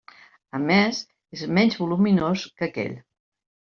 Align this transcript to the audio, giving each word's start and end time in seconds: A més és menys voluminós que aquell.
A 0.59 0.61
més 0.63 1.03
és 1.39 1.45
menys 1.59 1.79
voluminós 1.85 2.51
que 2.59 2.71
aquell. 2.73 3.03